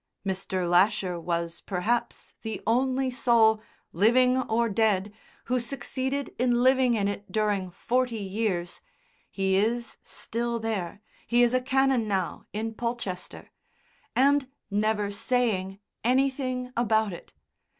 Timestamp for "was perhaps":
1.19-2.33